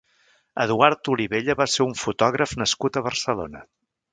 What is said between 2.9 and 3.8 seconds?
a Barcelona.